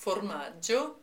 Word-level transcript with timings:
formaggio 0.00 1.02